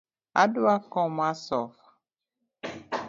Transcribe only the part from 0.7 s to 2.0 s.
kom mar sofa